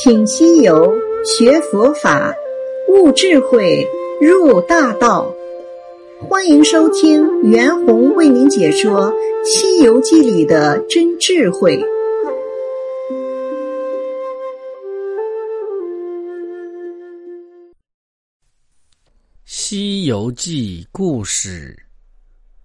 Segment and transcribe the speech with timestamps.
[0.00, 0.94] 请西游
[1.24, 2.32] 学佛法，
[2.88, 3.84] 悟智慧，
[4.20, 5.34] 入大道。
[6.20, 9.12] 欢迎收听袁弘为您解说
[9.44, 11.76] 《西游记》里的真智慧。
[19.44, 21.76] 《西游记》故事：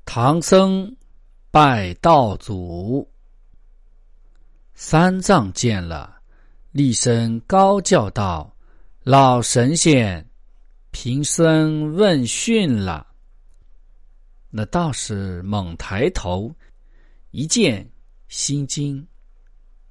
[0.05, 0.95] 唐僧
[1.49, 3.07] 拜道祖，
[4.75, 6.12] 三藏见了。
[6.73, 8.51] 厉声高叫道
[9.05, 10.27] ：“老神仙，
[10.89, 13.05] 贫僧问讯了。”
[14.49, 16.51] 那道士猛抬头，
[17.29, 17.87] 一见
[18.27, 19.07] 心惊，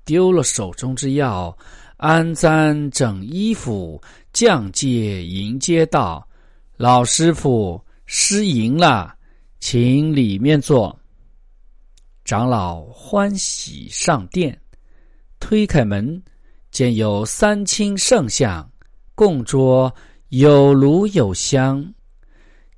[0.05, 1.57] 丢了手中之药，
[1.99, 4.03] 安簪整衣服，
[4.33, 6.29] 降阶迎接道
[6.77, 9.17] ：“老师傅失迎了，
[9.61, 10.99] 请里面坐。”
[12.27, 14.61] 长老欢喜上殿，
[15.39, 16.21] 推开门。
[16.73, 18.67] 见有三清圣像，
[19.15, 19.95] 供桌
[20.31, 21.87] 有炉有香，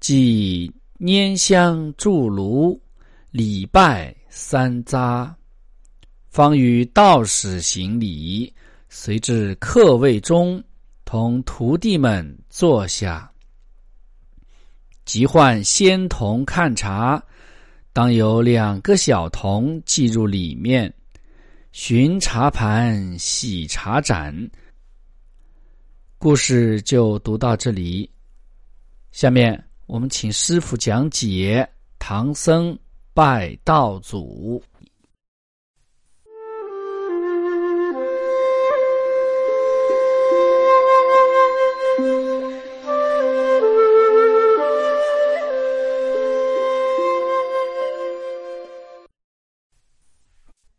[0.00, 2.78] 即拈香筑炉，
[3.30, 5.32] 礼拜三匝，
[6.28, 8.52] 方与道士行礼，
[8.88, 10.60] 随至客位中，
[11.04, 13.30] 同徒弟们坐下，
[15.04, 17.22] 即唤仙童看茶，
[17.92, 20.92] 当有两个小童进入里面。
[21.76, 24.32] 寻茶盘，洗茶盏。
[26.18, 28.08] 故事就读到这里。
[29.10, 32.78] 下面我们请师傅讲解唐僧
[33.12, 34.62] 拜道祖。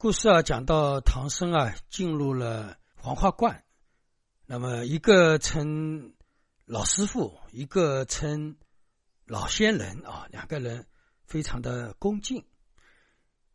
[0.05, 3.63] 故事啊，讲到唐僧啊进入了黄花观，
[4.45, 6.13] 那么一个称
[6.65, 8.55] 老师傅，一个称
[9.25, 10.85] 老仙人啊，两个人
[11.25, 12.45] 非常的恭敬。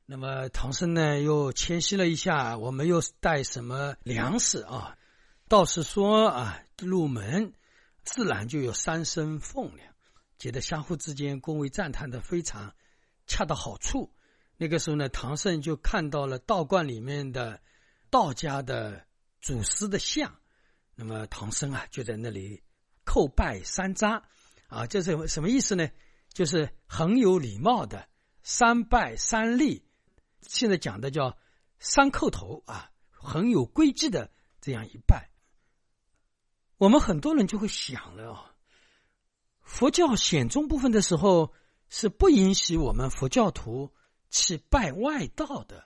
[0.07, 4.99] 那么唐僧呢又谦虚了一下，我没有带什么粮食啊，
[5.47, 7.55] 道士说啊，入门
[8.03, 9.95] 自然就有三生奉粮，
[10.37, 12.75] 觉得相互之间恭维赞叹的非常
[13.29, 14.13] 恰到好处。
[14.63, 17.63] 那个时候呢，唐僧就看到了道观里面的
[18.11, 19.07] 道家的
[19.41, 20.37] 祖师的像，
[20.95, 22.63] 那么唐僧啊就在那里
[23.07, 24.23] 叩拜三匝，
[24.67, 25.89] 啊，这是什么意思呢？
[26.29, 28.07] 就是很有礼貌的
[28.43, 29.83] 三拜三立，
[30.43, 31.39] 现在讲的叫
[31.79, 35.31] 三叩头啊，很有规矩的这样一拜。
[36.77, 38.55] 我们很多人就会想了啊，
[39.63, 41.55] 佛教显宗部分的时候
[41.89, 43.95] 是不允许我们佛教徒。
[44.31, 45.85] 去拜外道的，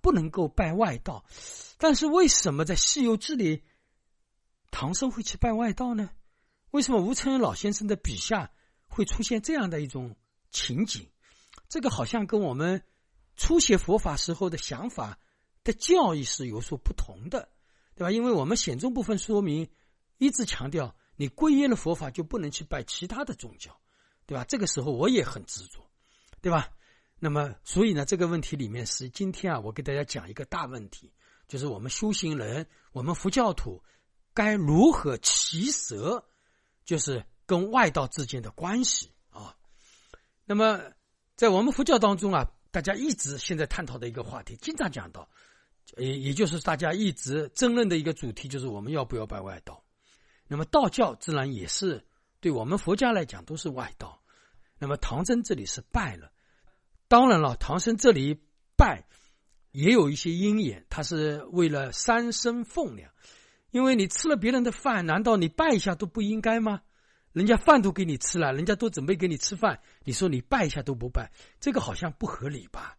[0.00, 1.24] 不能够拜外道。
[1.76, 3.64] 但是为什么在《西游记》里，
[4.70, 6.10] 唐僧会去拜外道呢？
[6.70, 8.52] 为什么吴承恩老先生的笔下
[8.86, 10.16] 会出现这样的一种
[10.50, 11.10] 情景？
[11.68, 12.84] 这个好像跟我们
[13.36, 15.18] 初学佛法时候的想法
[15.64, 17.48] 的教义是有所不同的，
[17.94, 18.10] 对吧？
[18.10, 19.68] 因为我们显宗部分说明
[20.18, 23.80] 一直强调，你皈依了佛法就不能去拜其他的宗教，
[24.26, 24.44] 对吧？
[24.44, 25.84] 这个时候我也很执着，
[26.40, 26.70] 对吧？
[27.22, 31.12] 那么，所以呢，这个问题里面是今天啊，我给大家讲一个大问题，
[31.46, 33.82] 就是我们修行人，我们佛教徒
[34.32, 36.24] 该如何取舍，
[36.82, 39.54] 就是跟外道之间的关系啊。
[40.46, 40.80] 那么，
[41.36, 45.28] 在我们佛教当中啊，大家一直现在探讨的一个话题，经常讲到，
[45.98, 49.84] 也也就是大家一直争论的一个主题，就是我们要不要拜外道。
[50.48, 52.02] 那么，道教自然也是
[52.40, 54.22] 对我们佛家来讲都是外道。
[54.78, 56.32] 那么，唐僧这里是拜了。
[57.10, 58.40] 当然了，唐僧这里
[58.76, 59.04] 拜
[59.72, 63.10] 也有一些因缘，他是为了三生奉粮。
[63.72, 66.82] 因为你吃了别人的饭，难道你拜一下都不应该吗？
[67.32, 72.96] 人家饭都给你吃了，人家都准备给你吃饭，你说你拜一下都不拜，这个好像不合理吧？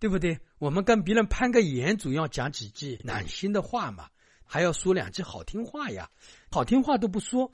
[0.00, 0.40] 对不对？
[0.58, 4.08] 我们跟别人攀个岩，主要讲几句暖心的话嘛，
[4.46, 6.08] 还要说两句好听话呀，
[6.50, 7.52] 好听话都不说。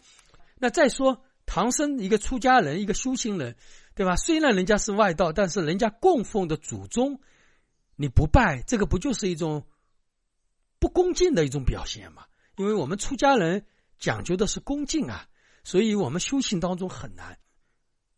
[0.58, 3.56] 那再说唐僧一个出家人，一个修行人。
[3.98, 4.14] 对吧？
[4.14, 7.20] 虽然人家是外道，但是人家供奉的祖宗，
[7.96, 9.66] 你不拜，这个不就是一种
[10.78, 12.24] 不恭敬的一种表现吗？
[12.54, 13.66] 因为我们出家人
[13.98, 15.26] 讲究的是恭敬啊，
[15.64, 17.40] 所以我们修行当中很难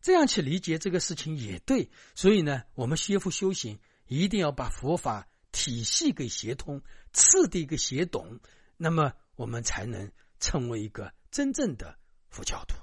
[0.03, 1.89] 这样去理解这个事情也对。
[2.13, 8.39] 所以呢，我们学佛修行一定要把佛法体系给协通，次第给协懂，
[8.77, 11.97] 那么我们才能成为一个真正的
[12.29, 12.75] 佛教徒。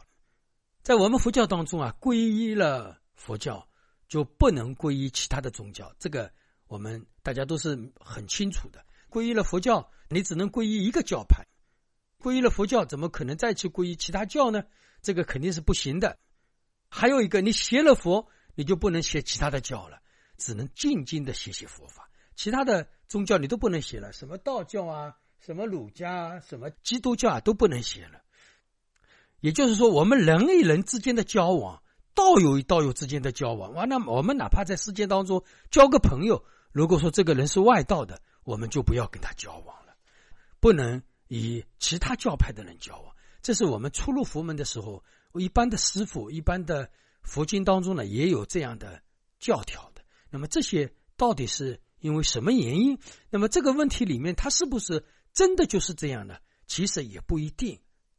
[0.89, 3.69] 在我们佛教当中啊，皈依了佛教
[4.09, 6.33] 就不能皈依其他的宗教，这个
[6.67, 8.83] 我们大家都是很清楚的。
[9.11, 11.45] 皈依了佛教，你只能皈依一个教派。
[12.19, 14.65] 皈依了佛教，怎么可能再去皈依其他教呢？
[15.03, 16.19] 这个肯定是不行的。
[16.89, 20.01] 还有一个，你学了佛，你就不能学其他的教了，
[20.39, 28.23] 只能静静的学习佛法，其他的宗教你都不能学了，什么道教啊，什么儒家啊，什么基督教啊，都不能学了。
[29.41, 31.83] 也就是说，我们人与人之间的交往，
[32.15, 39.95] 道友与道友之间的交往，完了，我们哪怕在世界当中交个朋友，如果说这个人是外道的，我们就不要跟他交往了，
[40.59, 43.15] 不能与其他教派的人交往。
[43.41, 45.05] 这是我们初入佛门的时候，
[45.35, 46.91] 一般的师傅、一般的
[47.23, 49.01] 佛经当中呢，也有这样的
[49.39, 50.03] 教条的。
[50.31, 52.99] 那么这些到底是因为什么原因？
[53.31, 56.39] 那么这个问题里面，它是不是真的就是这样呢？
[56.67, 57.79] 其实也不一定。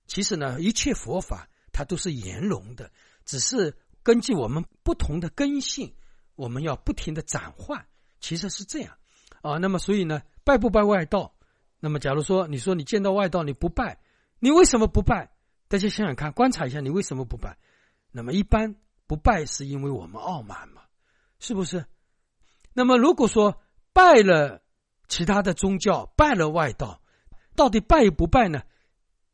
[0.09, 2.91] 其实呢，一切佛法它都是圆融的，
[3.25, 5.93] 只是根据我们不同的根性，
[6.35, 7.85] 我们要不停的转换。
[8.19, 8.97] 其实是这样
[9.43, 9.59] 啊。
[9.59, 11.35] 那么，所以呢，拜不拜外道？
[11.79, 13.99] 那么，假如说你说你见到外道你不拜，
[14.39, 15.31] 你为什么不拜？
[15.67, 17.57] 大家想想看，观察一下，你为什么不拜？
[18.11, 18.75] 那么，一般
[19.05, 20.81] 不拜是因为我们傲慢嘛，
[21.39, 21.85] 是不是？
[22.73, 23.61] 那么，如果说
[23.93, 24.63] 拜了
[25.07, 26.99] 其他的宗教，拜了外道，
[27.55, 28.63] 到底拜与不拜呢？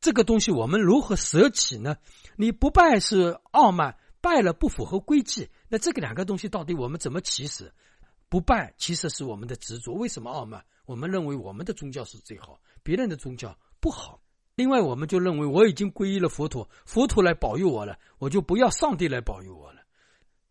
[0.06, 1.98] 这个东西我们如何舍弃呢？
[2.36, 5.50] 你不拜是傲慢，拜了不符合规矩。
[5.68, 7.74] 那这个两个东西到底我们怎么起始？
[8.30, 9.96] 不拜其实是我们的执着。
[9.96, 10.64] 为什么傲慢？
[10.86, 14.22] 我们认为我们的宗教是最好，别人的宗教不好。
[14.54, 19.82] 另外，我们就认为我已经皈依了佛陀，佛陀来保佑我了，我就不要上帝来保佑我了。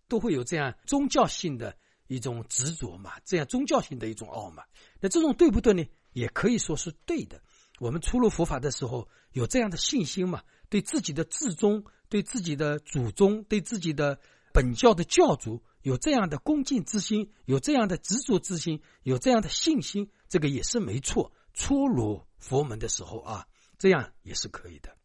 [0.08, 1.76] 都会有这样宗教性的
[2.08, 3.12] 一种执着嘛？
[3.24, 4.66] 这样宗教性的一种傲慢。
[4.98, 5.86] 那这种对不对呢？
[6.12, 7.40] 也可以说是对的。
[7.80, 10.42] 我们初入佛法的时候有这样的信心嘛？
[10.69, 14.20] 对自己的至宗、对自己的祖宗、对自己的
[14.52, 21.32] 本教的教主有这样的恭敬之心，有这样的执着之心，有这样的信心，这个也是没错。
[21.52, 24.96] 初入佛门的时候啊，这样也是可以的。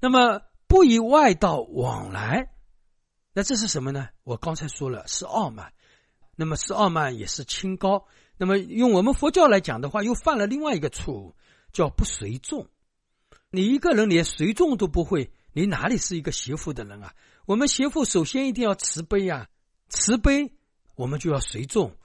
[0.00, 2.50] 那么不以外道往来，
[3.34, 4.08] 那这是什么呢？
[4.24, 5.74] 我刚才说了是傲慢，
[6.34, 8.06] 那么是傲慢也是清高。
[8.38, 11.36] 那么用我们佛教来讲的话，又犯了另外一个错误。
[11.70, 12.66] 叫不随众，
[13.50, 17.14] 你一个人连随众都不会，你哪里是一个邪父的人啊？
[17.46, 19.48] 我们邪父首先一定要慈悲啊，
[19.88, 20.52] 慈悲
[20.96, 21.96] 我们就要随众，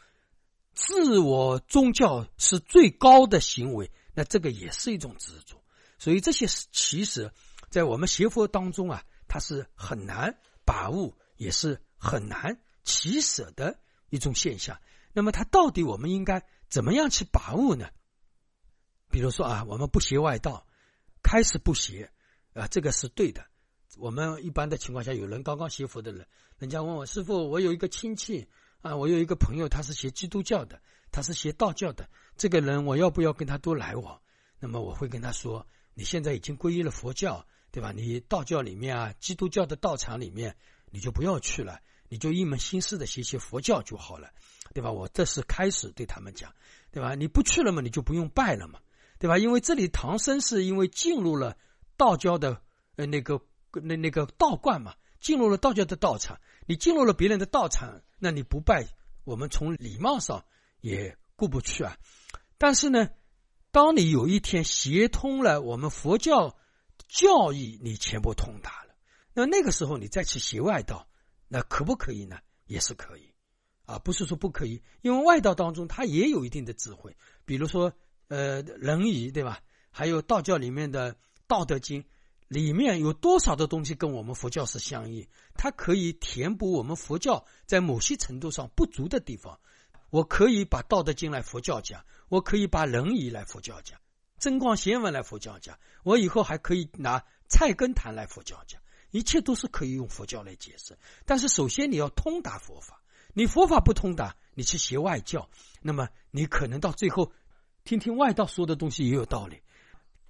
[0.73, 5.61] 自我宗教是最高的行为，那这个也是一种执着。
[5.99, 7.29] 所以这些其实，
[7.69, 13.77] 在我们邪佛当中啊，它是很难把握，也是很难取舍的
[14.09, 14.79] 一种现象。
[15.11, 17.89] 那么，它到底我们应该怎么样去把握呢？
[19.09, 20.65] 比如说啊，我们不学外道，
[21.23, 22.11] 开始不学，
[22.53, 23.43] 啊，这个是对的。
[23.97, 26.27] 我们一般的情况下，有人刚刚学佛的人，
[26.57, 28.47] 人家问我师傅，我有一个亲戚
[28.81, 30.81] 啊，我有一个朋友，他是学基督教的，
[31.11, 34.19] 他是学道教的，这个人我要不要跟他多来往？
[34.59, 37.91] 那么我会跟他说，你现在已经皈依了佛教，对吧？
[37.91, 40.55] 你道教里面啊，基督教的道场里面，
[40.89, 41.79] 你就不要去了，
[42.09, 44.31] 你就一门心思的学习佛教就好了，
[44.73, 44.91] 对吧？
[44.91, 46.51] 我这是开始对他们讲，
[46.91, 47.13] 对吧？
[47.13, 48.79] 你不去了嘛，你就不用拜了嘛。
[49.23, 49.37] 对吧？
[49.37, 51.55] 因为这里唐僧是因为进入了
[51.95, 52.61] 道教的
[52.97, 53.39] 呃那个
[53.71, 56.41] 那那个道观嘛，进入了道教的道场。
[56.67, 58.85] 你进入了别人的道场，那你不拜，
[59.23, 60.43] 我们从礼貌上
[60.81, 61.97] 也过不去啊。
[62.57, 63.11] 但是呢，
[63.71, 66.57] 当你有一天协通了我们佛教
[67.07, 68.93] 教义，你全部通达了，
[69.33, 71.07] 那那个时候你再去学外道，
[71.47, 72.39] 那可不可以呢？
[72.65, 73.33] 也是可以
[73.85, 77.93] 啊，不是说不可以，因为外道当中它也有一定的智慧，比如说。
[78.27, 79.59] 呃，仁义对吧？
[79.91, 81.13] 还有道教里面的
[81.45, 82.01] 《道德经》，
[82.47, 85.27] 里面有多少的东西跟我们佛教是相应？
[85.53, 89.59] 它可以填补我们佛教在某些程度上不足的地方。
[90.09, 93.99] 我可以把《道德经》来佛教讲，我可以把仁义来佛教讲，
[94.39, 100.97] 增光贤文来佛教讲，我以后还可以拿菜根谭来佛教讲，一切都是可以用佛教来解释。
[101.25, 102.99] 但是首先你要通达佛法，
[103.33, 105.47] 你佛法不通达，你去学外教，
[105.81, 107.31] 那么你可能到最后。
[107.83, 109.61] 听听外道说的东西也有道理，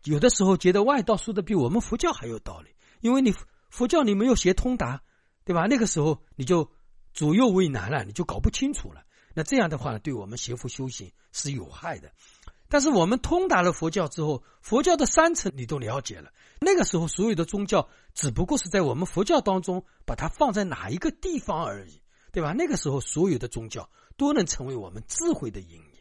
[0.03, 2.69] 有的时候觉得外道说的比我们佛教还有道理，
[3.01, 3.33] 因为你
[3.69, 5.01] 佛教你没有学通达，
[5.45, 5.67] 对吧？
[5.69, 6.71] 那个时候你就
[7.13, 9.03] 左右为难了，你就搞不清楚了。
[9.35, 12.11] 那这样的话呢，对我们学佛修行是有害的。
[12.69, 22.51] 但是我们通达了佛教之后，佛教的三层你都了解了，那个时候所有的宗教只不过是在我们佛教当中把它放在哪一个地方而已，对吧？
[22.53, 25.99] 那个时候所有的宗教都能成为我们智慧的引引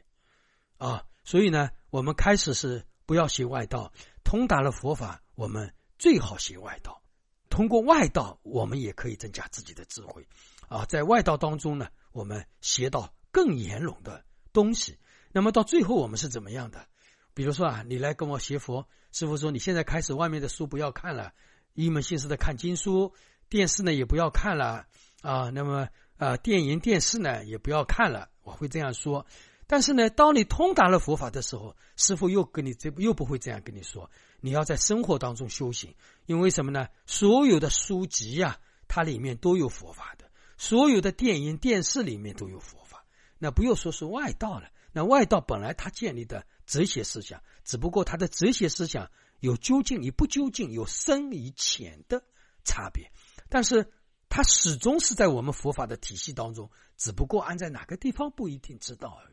[0.79, 1.05] 啊。
[1.25, 3.93] 所以呢，我们开始是不要学外道，
[4.25, 7.03] 通达了佛法，我们最好学外道。
[7.49, 10.27] 通过外道，我们也可以增加自己的智慧
[10.69, 10.85] 啊。
[10.87, 14.99] 在外道当中呢，我们学到更圆融的东西。
[15.33, 16.87] 那么到最后我们是怎么样的？
[17.35, 21.33] 比如说啊，你来跟我学佛，师傅说你现在开始外面的书不要看了，
[21.75, 23.15] 一门心思的看经书，
[23.49, 24.87] 电视呢也不要看了
[25.21, 25.51] 啊。
[25.51, 29.27] 那么啊，电影、电视呢也不要看了，我会这样说。
[29.73, 34.11] 但是呢，当你通达了佛法的时候，师傅又跟你这又不会这样跟你说，
[34.43, 35.95] 你要在生活当中修行。
[36.27, 36.89] 因为什么呢？
[37.07, 40.27] 所有的书籍呀，它里面都有佛法的；
[40.59, 43.07] 所有的电影、电视里面都有佛法。
[43.39, 49.11] 那不用说是外道了，那外道本来他建立的哲学思想，只不过他的哲学思想
[49.41, 52.23] 有究竟与不究竟，有深与浅的
[52.63, 53.11] 差别。
[53.49, 53.91] 但是
[54.29, 59.32] 他始终是在我们佛法的体系当中，只不过安在哪个地方不一定知道而已。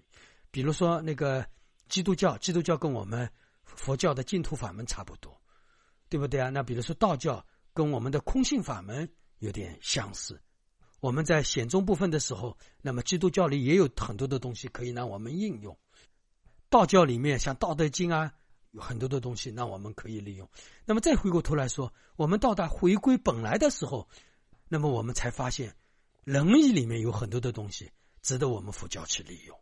[0.51, 1.45] 比如说，那个
[1.87, 3.29] 基督教，基督教跟我们
[3.63, 5.39] 佛教的净土法门差不多，
[6.09, 6.49] 对不对啊？
[6.49, 10.41] 那比如说道教跟我们的空性法门有点相似。
[11.01, 15.77] 我们在显宗部分的时候，那么基督教里也有很多的东西可以让我们应用。
[16.69, 18.33] 道教里面像《道德经》啊，
[18.71, 20.49] 有很多的东西让我们可以利用。
[20.83, 24.09] 那么再回过头来说，我们到达回归本来的时候，
[24.67, 25.73] 那么我们才发现
[26.25, 27.89] 仁义里面有很多的东西
[28.21, 29.57] 值得我们佛教去利用。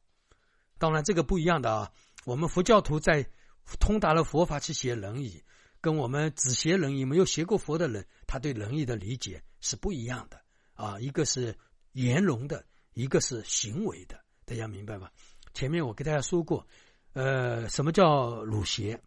[0.78, 1.92] 当然，这个不一样的啊。
[2.26, 3.26] 我们佛教徒在
[3.80, 5.44] 通达了佛法去学仁义，
[5.82, 10.42] 跟我们只学仁义没有学过佛的人，他对仁义的理解是不一样的
[10.74, 11.00] 啊。
[11.00, 11.58] 一个是
[11.94, 15.10] 言容的，一个是行为的，大家明白吗？
[15.54, 16.68] 前面我给大家说过，
[17.14, 19.02] 呃，什么叫儒学？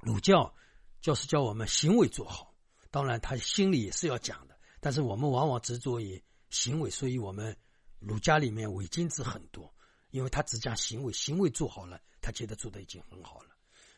[0.00, 0.54] 儒教
[1.00, 2.54] 就是教我们行为做好，
[2.90, 7.56] 当然他心里也是要讲的，但是我们往往执着于行为，所以我们
[8.00, 9.73] 儒家里面伪君子很多。
[10.14, 13.48] 因为他只讲行为，行为做好了，他觉得做的已经很好了，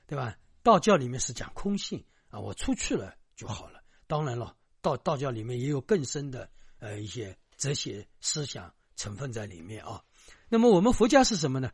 [0.07, 0.35] 对吧？
[0.63, 3.83] 道教里面是讲空性啊，我出去了就好了。
[4.07, 10.03] 当然了，道道教里面也有更深的呃一些哲学思想成分在里面啊。
[10.49, 11.71] 那么我们佛家是什么呢？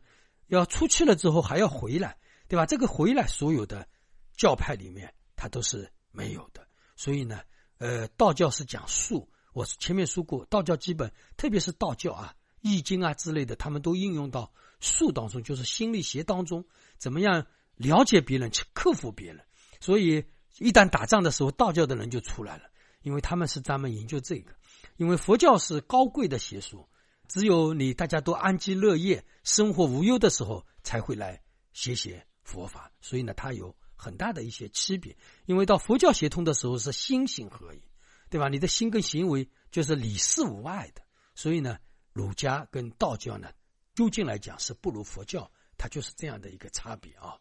[0.47, 2.17] 要出去了之后还要回来，
[2.49, 2.65] 对吧？
[2.65, 3.87] 这个回来，所有的
[4.35, 6.67] 教派里面它都是没有的。
[6.97, 7.39] 所以呢，
[7.77, 12.35] 呃，道教是讲术，我前面说过，道教基本特别是道教啊。
[12.63, 16.65] 易经啊之类的，他们都应用到术当中，就是心理学当中，
[16.97, 19.45] 怎么样了解别人，去克服别人。
[19.81, 20.23] 所以
[20.59, 22.63] 一旦打仗的时候，道教的人就出来了，
[23.01, 24.53] 因为他们是专门研究这个。
[24.95, 26.87] 因为佛教是高贵的邪术，
[27.27, 31.41] 只有你大家都安居乐业、生活无忧的时候，才会来
[31.73, 32.89] 学学佛法。
[33.01, 35.13] 所以呢，它有很大的一些区别。
[35.47, 37.83] 因为到佛教协同的时候是心行合一，
[38.29, 38.47] 对吧？
[38.47, 41.01] 你的心跟行为就是理事无碍的。
[41.35, 41.77] 所以呢。
[42.13, 43.51] 儒家跟道教呢，
[43.95, 47.37] 究竟来讲是不如佛教，它就是这样的一个差别啊。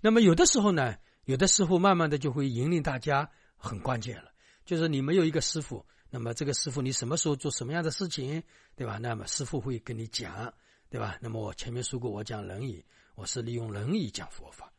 [0.00, 4.32] 那么有的时候呢，有的师傅慢慢的就会引领大家，很关键了，
[4.64, 8.42] 就是你没有一个师傅，那么这个师傅你什么时候做什么样的事情，
[8.74, 8.98] 对吧？
[8.98, 10.52] 那么师傅会跟你讲，
[10.88, 11.18] 对吧？
[11.20, 12.84] 那么我前面说过，我讲仁义，
[13.14, 14.72] 我是利用仁义讲佛法。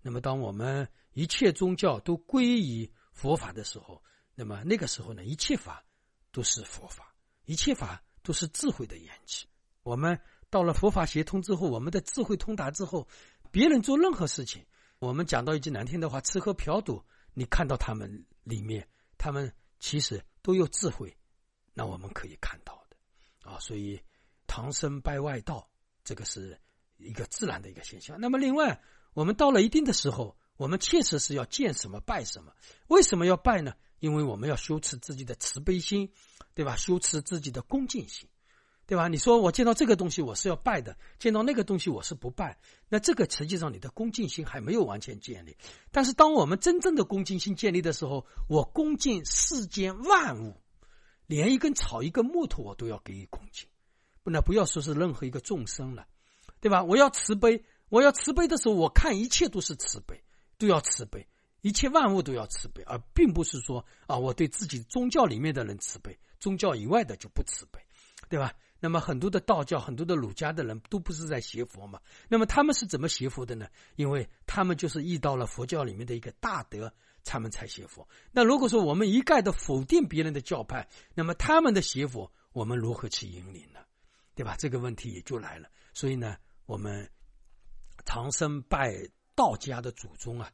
[0.00, 4.00] 那么当我们一切宗教都归于佛法的时候，
[4.34, 5.84] 那么那个时候呢，一切法
[6.30, 7.12] 都是佛法，
[7.46, 8.00] 一切法。
[8.26, 9.46] 都是智慧的缘起。
[9.84, 13.06] 我们到了佛法协通之后，我们的智慧通达之后，
[13.52, 14.66] 别人做任何事情，
[14.98, 17.00] 我们讲到一句难听的话，吃喝嫖赌，
[17.34, 21.16] 你看到他们里面，他们其实都有智慧，
[21.72, 22.96] 那我们可以看到的
[23.48, 23.60] 啊。
[23.60, 24.00] 所以
[24.48, 25.70] 唐僧拜外道，
[26.02, 26.60] 这个是
[26.96, 28.20] 一个自然的一个现象。
[28.20, 28.82] 那么另外，
[29.14, 32.52] 我们到了一定的时候，我们确实是要见什么拜什么。
[32.88, 33.72] 为什么要拜呢？
[33.98, 36.10] 因为我们要修持自己的慈悲心。
[36.54, 36.74] 对吧？
[36.74, 38.26] 修持自己的恭敬心，
[38.86, 39.08] 对吧？
[39.08, 45.54] 你说我见到这个东西我是要拜的，见到那个东西我是不拜，那这个实际上你的恭敬心还没有完全建立。
[45.90, 50.58] 但是当我们真正的恭敬心建立的时候，我恭敬世间万物，
[51.26, 53.68] 连一根草、一根木头我都要给予恭敬，
[54.22, 56.06] 不那不要说是任何一个众生了，
[56.58, 56.82] 对吧？
[56.82, 60.24] 我要慈悲，我要慈悲的时候，我看一切都是慈悲，
[60.56, 61.28] 都要慈悲。
[61.62, 67.80] 一切万物都要慈悲，而并不是说啊，我对自己宗教里面的人慈悲，宗教以外的就不慈悲，
[68.28, 68.52] 对吧？
[68.78, 71.98] 那么很多的道教、很多的儒家的人都不是在学佛嘛？
[72.28, 73.66] 那么他们是怎么学佛的呢？
[73.96, 76.92] 因为他们就是遇到了佛教里面的一个大德，
[77.24, 78.06] 他们才学佛。
[78.30, 83.80] 那如果说我们一概的否定别人的教派，那么他们的学佛，我们如何去引领呢？
[84.34, 84.54] 对吧？
[84.58, 85.70] 这个问题也就来了。
[85.94, 86.36] 所以呢，
[86.66, 87.10] 我们
[88.04, 88.94] 长生拜
[89.34, 90.52] 道家的祖宗啊。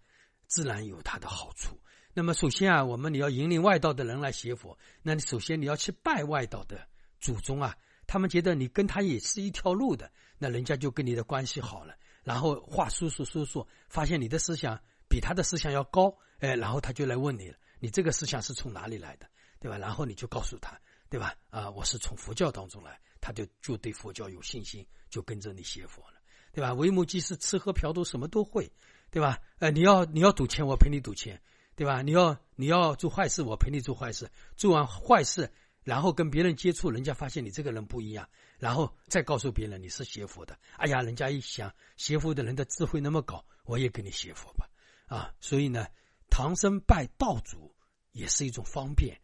[0.53, 1.81] 自然有它的好处。
[2.13, 6.87] 那么，首先啊，我们你要引领外道的人来学佛，那你首先你要去拜外道的
[7.21, 7.75] 祖宗啊。
[8.07, 11.95] 他们觉得你跟他也是一条路的，那人家就跟你的关系好了。
[12.23, 14.79] 然后话说说说说，发现你的思想
[15.09, 19.27] 比他的思想要高，哎，然后他就来问你了：你这个思想是从哪里来的，
[19.59, 19.79] 对吧？
[19.79, 20.79] 然后你就告诉他，
[21.09, 21.35] 对吧？
[21.49, 26.21] 啊，我是从佛教当中来，他就就对佛教有信心，就跟着你学佛了。
[26.55, 26.75] 对吧？
[26.75, 28.71] 为母即是吃喝嫖赌什么都会，
[29.12, 29.38] 对吧？
[29.59, 31.38] 呃，你要你要赌钱，我陪你赌钱，
[31.76, 32.00] 对吧？
[32.00, 34.28] 你要你要做坏事，我陪你做坏事。
[34.57, 35.49] 做完坏事，
[35.85, 38.26] 然后跟别人接触，人家发现你这个人不一样，
[38.59, 40.59] 然后再告诉别人你是邪佛的。
[40.78, 44.66] 哎呀，人家一想，邪佛的人的智慧那么高，我也跟你邪佛吧。
[45.09, 45.87] 啊，所以呢，
[46.31, 47.71] 唐僧拜道祖
[48.12, 49.21] 也是一种方便。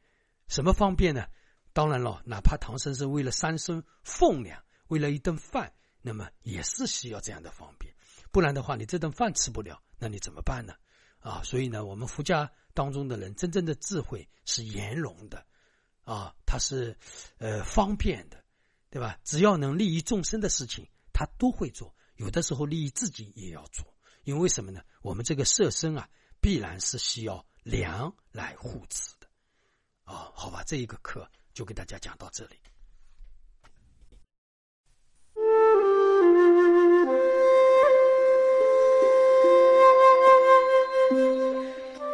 [0.48, 1.26] 什么方便呢？
[1.72, 7.94] 当然了，哪怕唐僧是为了三生奉粮，为了一顿饭，那么也是需要这样的方便。
[8.30, 10.74] 不然的话，你这顿饭吃不了，那你怎么办呢？
[11.20, 15.44] 啊，所以呢，我们佛家当中的人真正的智慧是圆融的，
[16.04, 16.96] 啊，他是
[17.38, 18.44] 呃方便的，
[18.90, 19.18] 对吧？
[19.24, 21.94] 只要能利益众生的事情，他都会做。
[22.16, 23.84] 有的时候利益自己也要做，
[24.24, 24.82] 因为什么呢？
[25.02, 26.08] 我们这个色身啊，
[26.40, 29.26] 必然是需要粮来护持的。
[30.04, 32.56] 啊，好吧，这一个课就给大家讲到这里。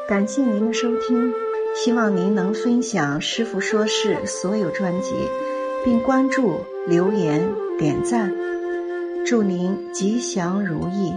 [0.06, 1.32] 感谢您的收听，
[1.74, 5.14] 希望您能分享师傅说事所有专辑，
[5.82, 7.42] 并关注、留言、
[7.78, 8.30] 点赞，
[9.24, 11.10] 祝您吉祥如意。